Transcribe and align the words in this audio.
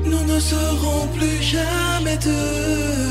Nous 0.06 0.24
ne 0.34 0.40
serons 0.40 1.08
plus 1.18 1.42
jamais 1.42 2.18
deux. 2.18 3.10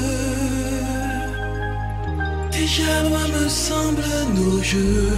Déjà 2.50 3.02
loin 3.08 3.26
me 3.36 3.48
semblent 3.48 4.26
nos 4.34 4.62
jeux. 4.62 5.12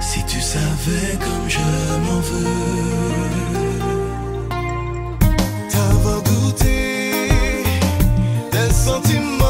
Si 0.00 0.24
tu 0.24 0.40
savais 0.40 1.12
comme 1.24 1.48
je 1.48 1.58
m'en 2.04 2.20
veux. 2.28 2.96
T'avoir 5.70 6.22
goûté 6.22 7.28
des 8.52 8.72
sentiments. 8.72 9.45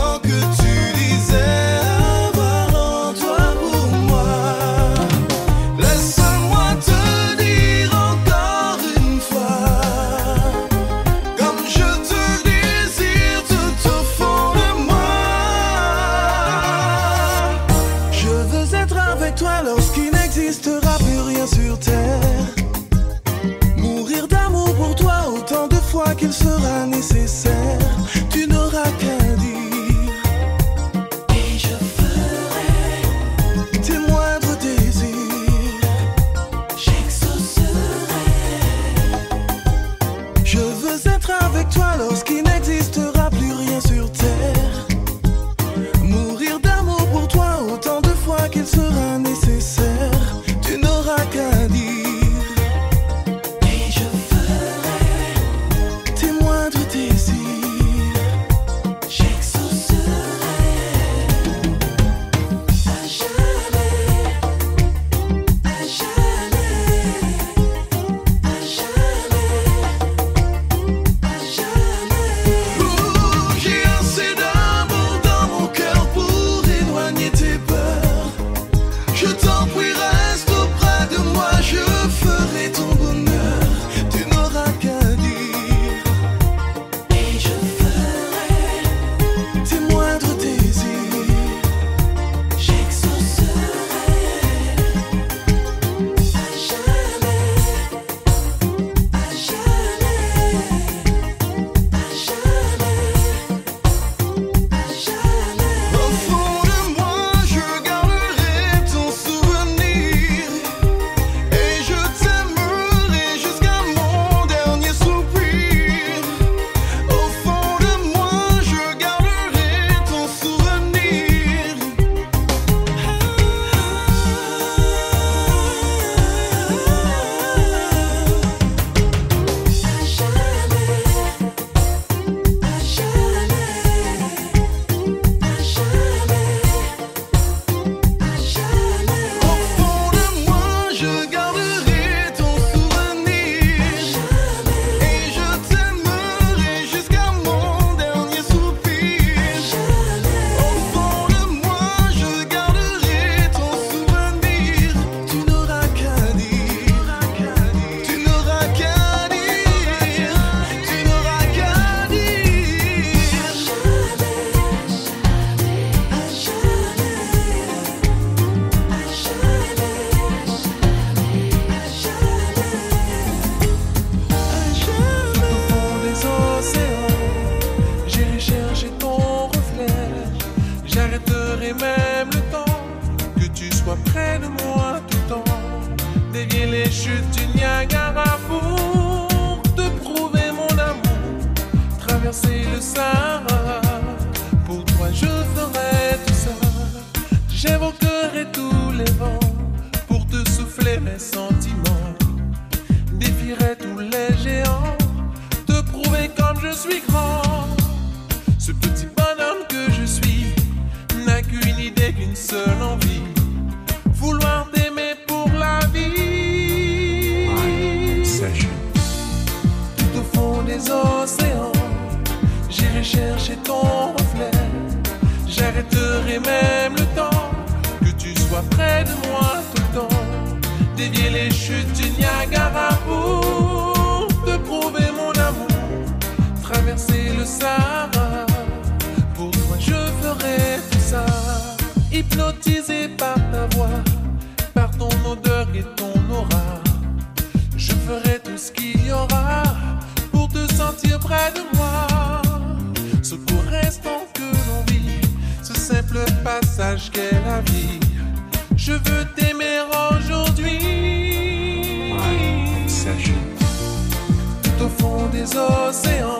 Tout 263.06 264.84
au 264.84 264.88
fond 264.88 265.26
des 265.30 265.44
océans, 265.56 266.36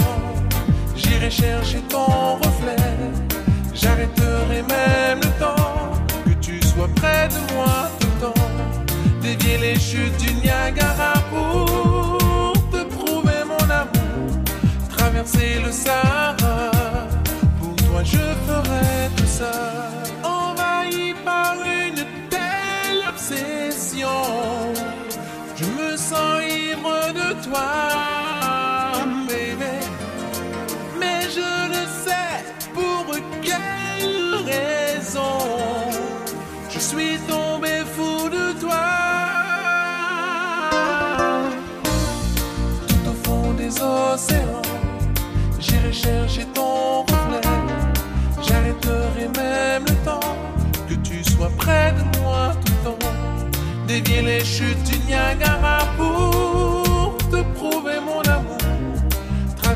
j'irai 0.96 1.30
chercher 1.30 1.78
ton 1.88 2.38
reflet. 2.42 2.76
J'arrêterai 3.72 4.62
même 4.68 5.20
le 5.20 5.30
temps 5.38 5.92
que 6.24 6.32
tu 6.40 6.60
sois 6.60 6.88
près 6.96 7.28
de 7.28 7.54
moi 7.54 7.88
tout 8.00 8.08
le 8.14 8.20
temps. 8.26 8.48
Dévier 9.22 9.58
les 9.58 9.78
chutes 9.78 10.16
du 10.16 10.34
Niagara 10.34 11.12
pour 11.30 12.52
te 12.72 12.82
prouver 12.96 13.44
mon 13.46 13.70
amour. 13.70 14.42
Traverser 14.96 15.60
le 15.64 15.70
Sahara, 15.70 16.72
pour 17.60 17.76
toi 17.76 18.02
je 18.02 18.18
ferai 18.18 19.08
tout 19.16 19.30
ça. 19.38 19.52
Envahi 20.24 21.14
par 21.24 21.54
une 21.64 22.04
telle 22.28 23.02
obsession 23.08 24.08
toi, 27.48 27.66
bébé. 29.28 29.74
Mais 31.00 31.22
je 31.36 31.50
ne 31.74 31.82
sais 32.04 32.36
pour 32.74 33.06
quelle 33.42 34.34
raison 34.44 35.38
je 36.70 36.78
suis 36.78 37.18
tombé 37.28 37.84
fou 37.94 38.28
de 38.28 38.58
toi. 38.60 38.86
Tout 42.88 43.10
au 43.10 43.14
fond 43.24 43.52
des 43.52 43.72
océans, 43.80 44.62
j'irai 45.60 45.92
chercher 45.92 46.46
ton 46.54 47.02
reflet. 47.02 47.48
J'arrêterai 48.46 49.28
même 49.36 49.84
le 49.84 49.94
temps 50.04 50.36
que 50.88 50.94
tu 50.94 51.22
sois 51.24 51.50
près 51.56 51.92
de 51.92 52.18
moi 52.20 52.52
tout 52.64 52.72
le 52.72 52.90
temps. 52.90 53.06
Dévier 53.86 54.22
les 54.22 54.44
chutes 54.44 54.82
du 54.90 54.98
Niagara 55.06 55.78
pour 55.96 56.85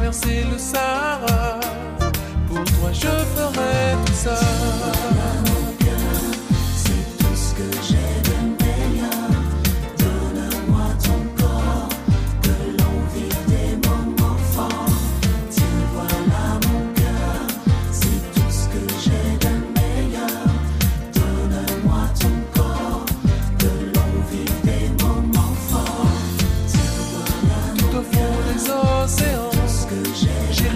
traverser 0.01 0.45
le 0.51 0.59
Sahara. 0.59 1.61
Pour 2.49 2.65
toi, 2.65 2.91
je 2.93 3.07
ferai 3.07 3.97
tout 4.07 4.13
ça. 4.15 4.41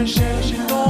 cherche 0.07 0.55
pas. 0.69 0.84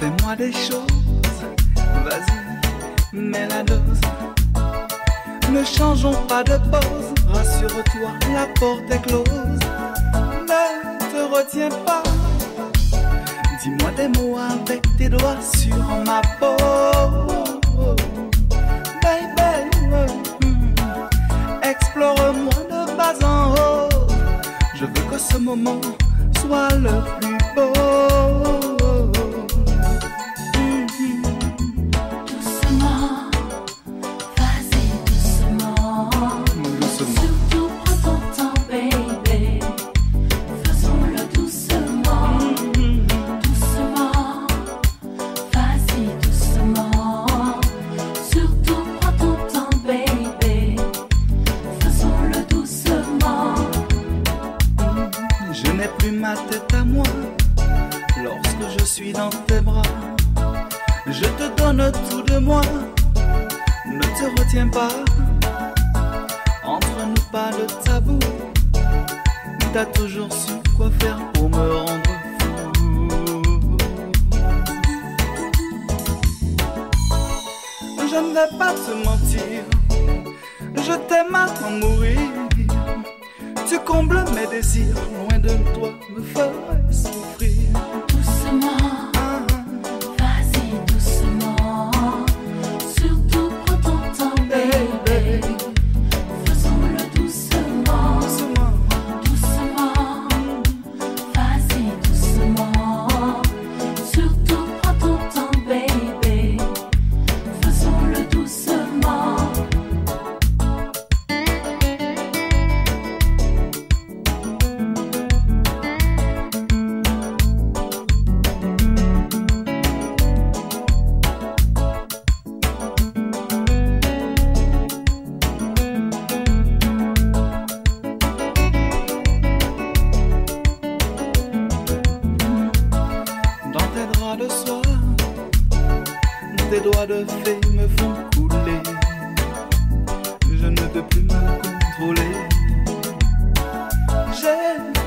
Fais-moi 0.00 0.36
des 0.36 0.52
choses, 0.52 0.86
vas-y, 2.02 3.16
mets 3.16 3.46
la 3.46 3.62
dose. 3.62 4.00
Ne 5.50 5.62
changeons 5.62 6.14
pas 6.28 6.42
de 6.42 6.56
pause, 6.70 7.12
rassure-toi, 7.28 8.10
la 8.32 8.46
porte 8.58 8.90
est 8.90 9.02
close. 9.02 9.26
Ne 10.48 10.98
te 11.12 11.34
retiens 11.34 11.68
pas. 11.84 12.02
Dis-moi 13.62 13.90
des 13.96 14.08
mots 14.08 14.38
avec 14.38 14.82
tes 14.96 15.10
doigts 15.10 15.36
sur 15.42 15.76
ma 16.06 16.22
peau. 16.40 16.56
Hmm. 20.40 20.74
explore-moi 21.62 22.54
de 22.70 22.96
bas 22.96 23.14
en 23.26 23.52
haut. 23.52 23.88
Je 24.74 24.86
veux 24.86 25.10
que 25.10 25.18
ce 25.18 25.36
moment 25.36 25.80
soit 26.40 26.74
le 26.76 26.90
plus 27.20 27.41
Oh. 27.54 28.71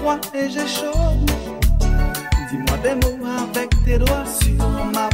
roi 0.06 0.20
et 0.36 0.50
j'ai 0.50 0.68
chaud. 0.68 1.18
Dis-moi 2.50 2.78
des 2.84 2.96
mots 2.96 3.26
avec 3.50 3.70
tes 3.84 3.98
doigts 3.98 4.26
sur 4.40 4.68
ma 4.94 5.10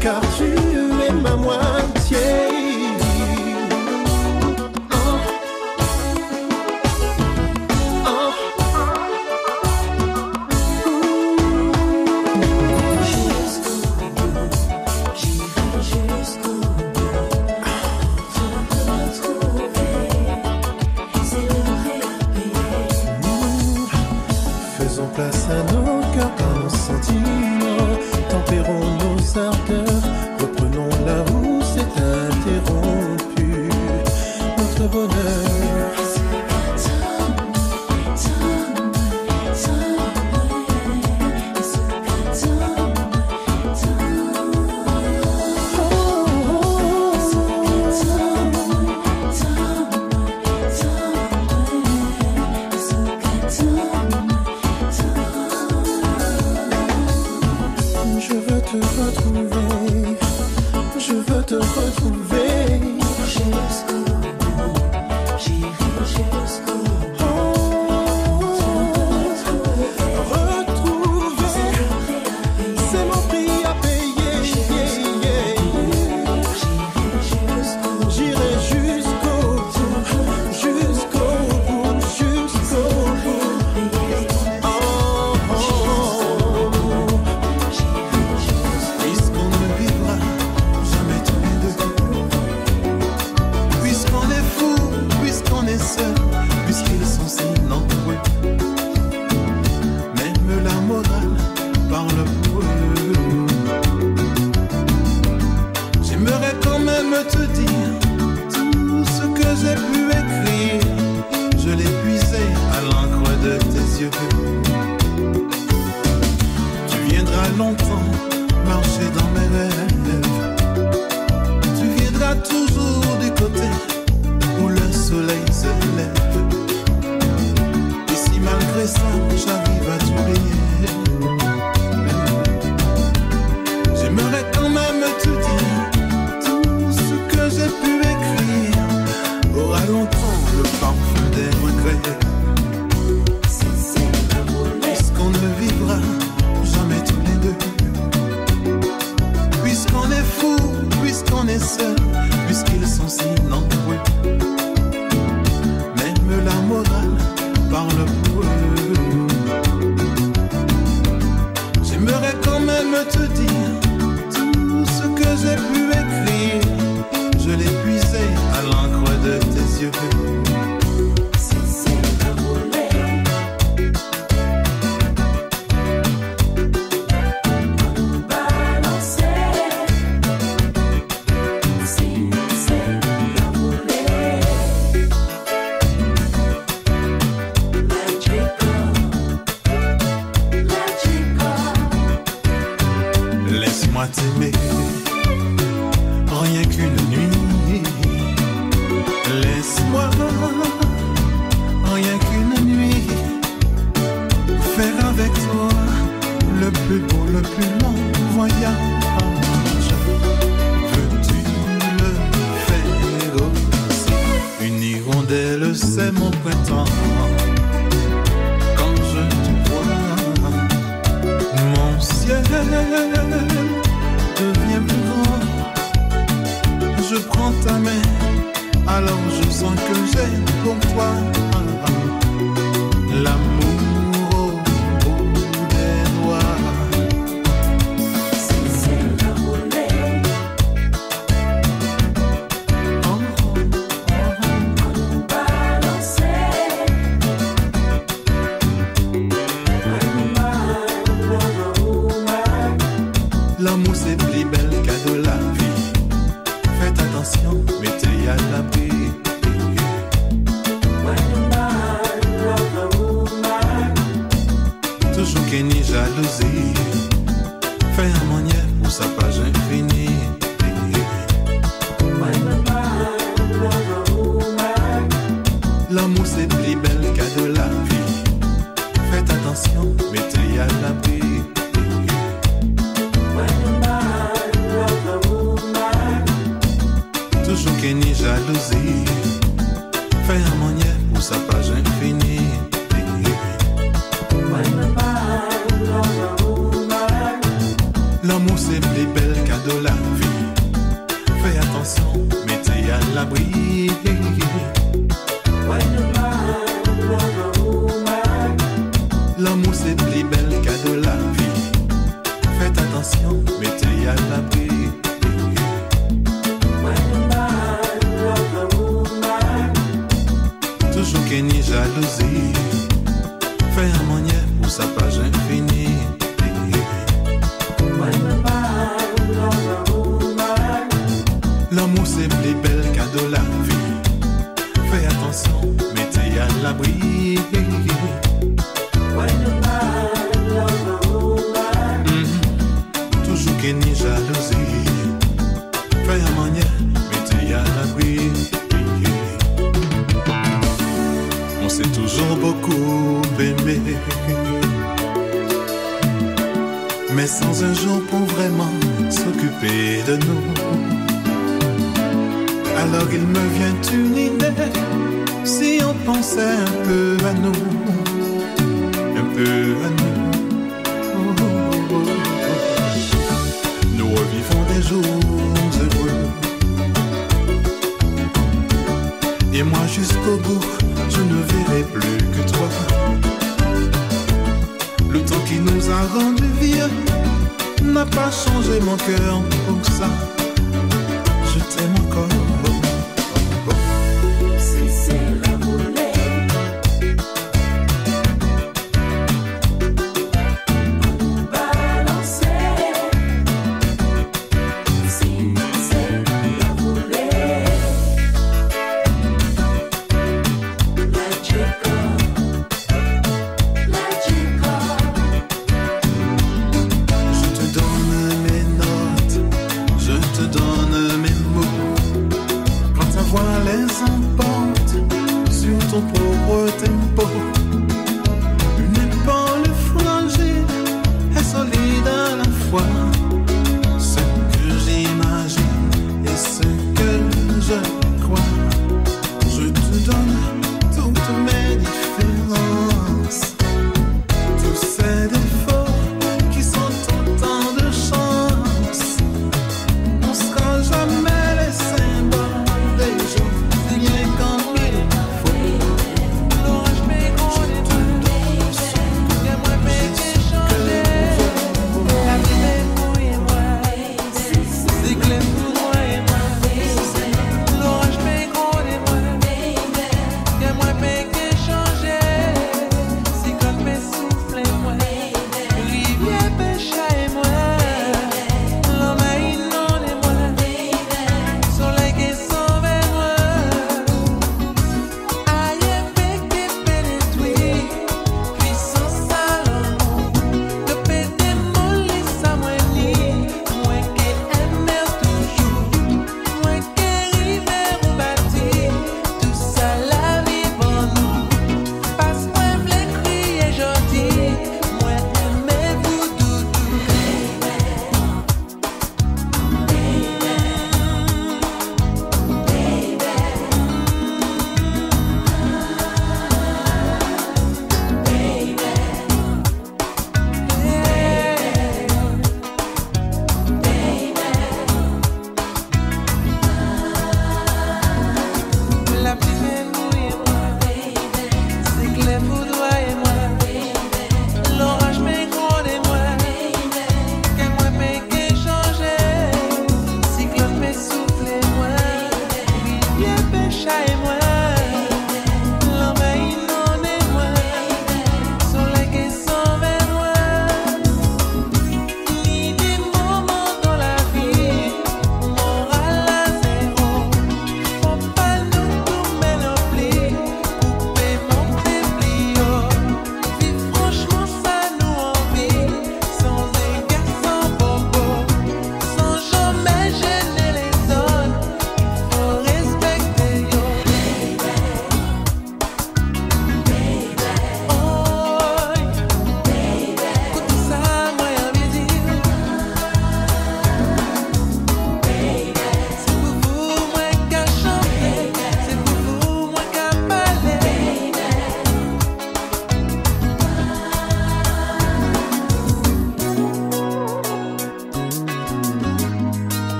car 0.00 0.20
tu 0.36 0.44
es 1.06 1.12
ma 1.12 1.36
moitié. 1.36 2.49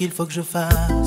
qu'il 0.00 0.10
faut 0.10 0.24
que 0.24 0.32
je 0.32 0.40
fasse. 0.40 0.99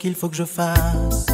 qu'il 0.00 0.14
faut 0.14 0.30
que 0.30 0.36
je 0.36 0.44
fasse. 0.44 1.29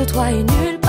De 0.00 0.04
toi 0.06 0.30
et 0.30 0.42
nulle 0.42 0.79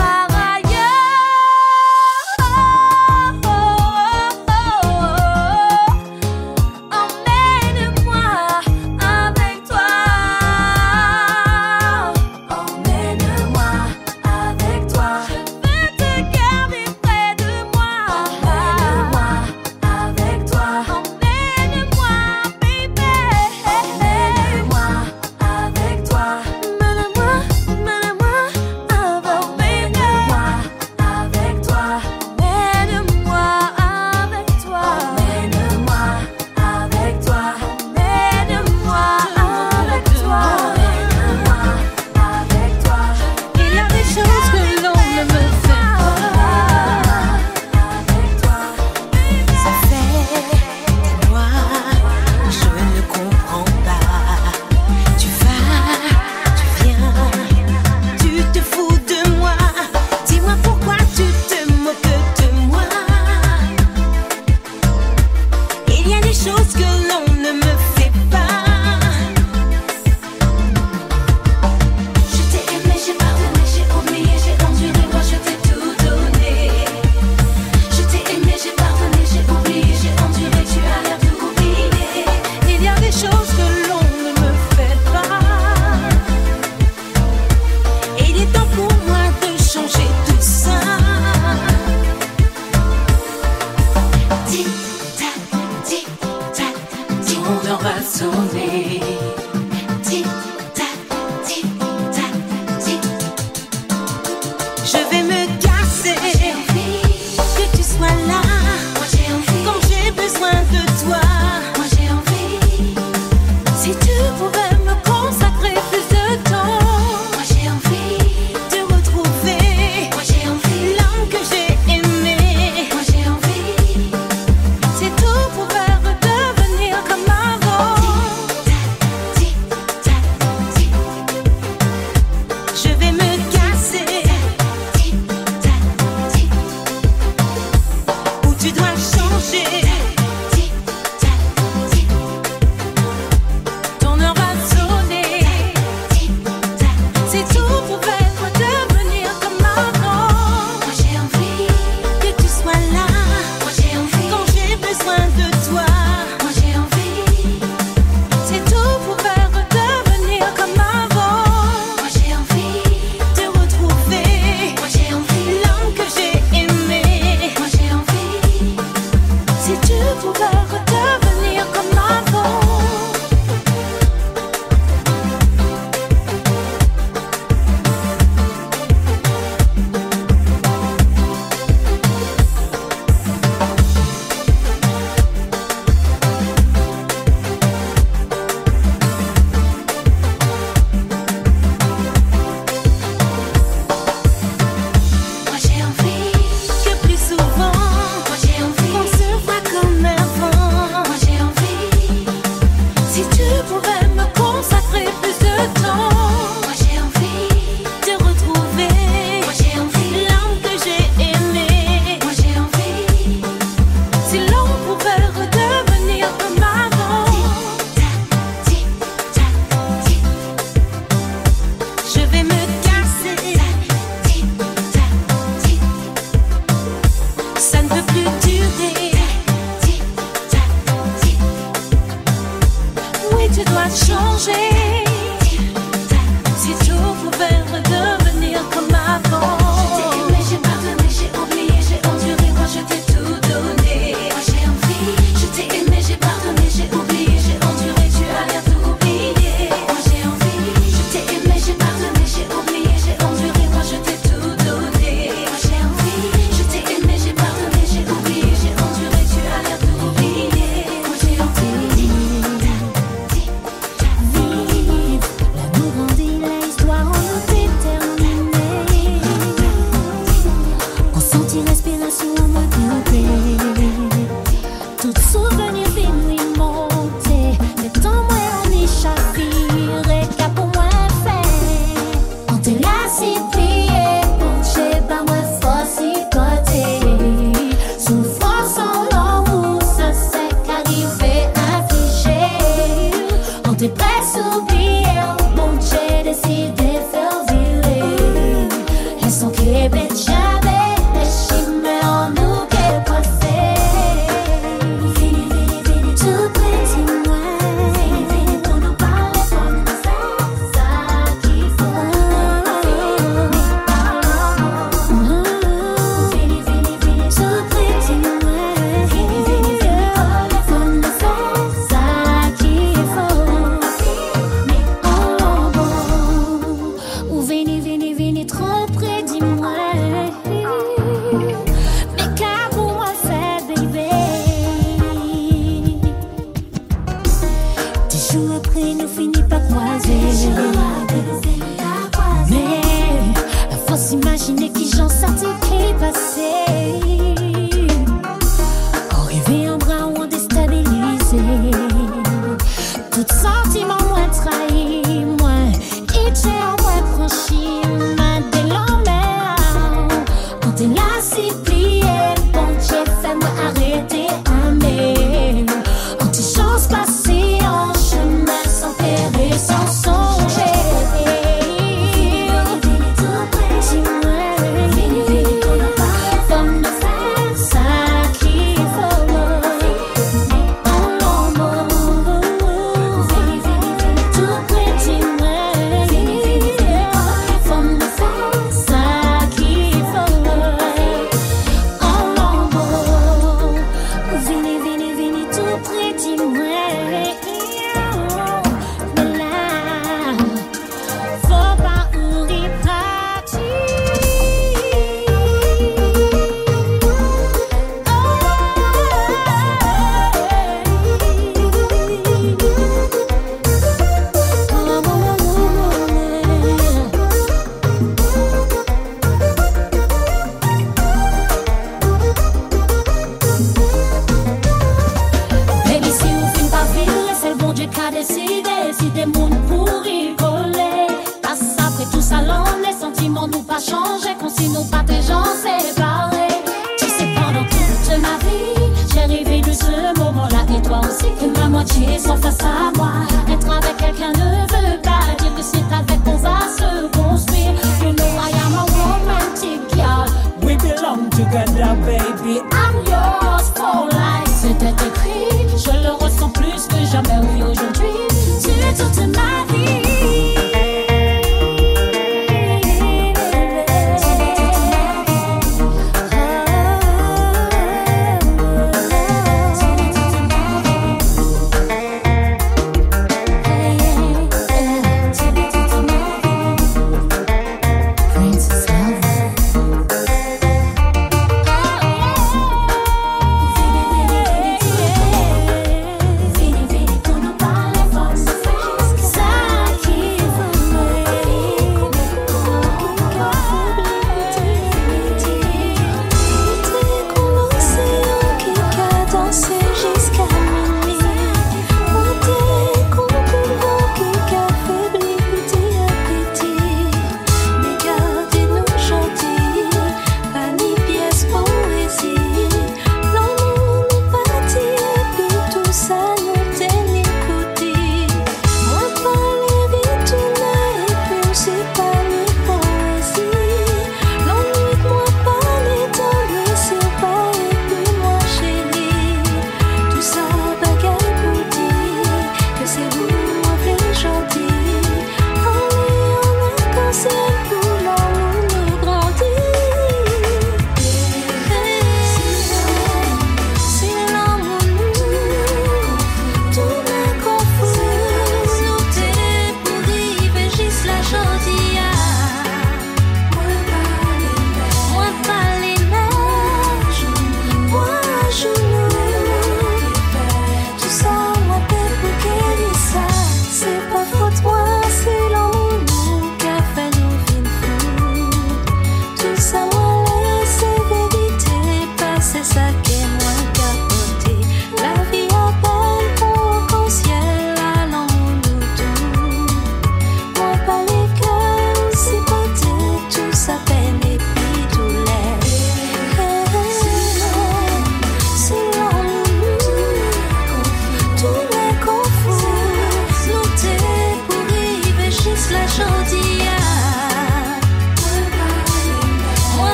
soir 440.92 441.02
aussi 441.08 441.32
que 441.40 441.60
ma 441.60 441.70
moitié 441.70 442.20
face 442.20 442.64
à 442.64 442.92
moi. 442.98 443.12
Être 443.50 443.72
avec 443.72 443.98
quelqu'un 443.98 444.32
ne 444.32 444.62
veut 444.74 445.02
pas 445.02 445.24
dire 445.40 445.56
que 445.56 445.62
c'est 445.62 445.90
avec 446.00 446.24
qu'on 446.24 446.38
va 446.38 446.60
se 446.78 447.08
construire. 447.18 447.74
You 448.04 448.12
know 448.14 448.32
I 448.48 448.52
am 448.66 448.74
a 448.76 448.86
romantic 449.00 449.80
girl. 449.96 450.28
We 450.64 450.76
belong 450.78 451.30
together, 451.30 451.96
baby. 452.06 452.62
I'm 452.72 453.11